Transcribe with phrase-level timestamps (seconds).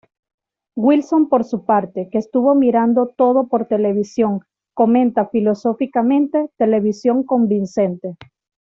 [0.75, 4.39] Wilson por su parte, que estuvo mirando todo por televisión,
[4.73, 8.15] comenta filosóficamente: "televisión convincente".